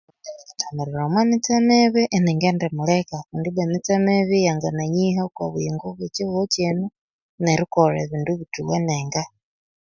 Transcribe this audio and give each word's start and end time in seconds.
Erithamirira 0.29 1.01
omumitse 1.07 1.53
mibi 1.67 2.03
iningendi 2.17 2.65
buleka 2.75 3.17
kundi 3.27 3.47
ba 3.55 3.61
emitse 3.65 3.93
mibi 4.05 4.37
yangananyiha 4.47 5.23
kobuyingo 5.35 5.85
bwekihokino 5.97 6.85
nerikolha 7.43 7.99
ebindu 8.05 8.31
bithewenenga 8.39 9.23